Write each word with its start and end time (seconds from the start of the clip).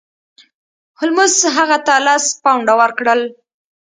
هولمز 0.99 1.35
هغه 1.57 1.77
ته 1.85 1.93
لس 2.05 2.25
پونډه 2.41 2.73
ورکړل. 2.81 3.21